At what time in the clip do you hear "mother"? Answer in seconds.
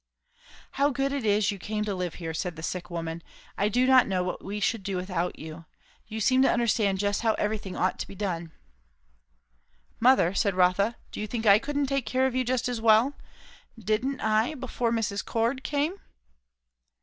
9.99-10.33